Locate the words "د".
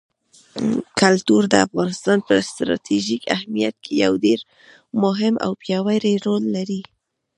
1.49-1.55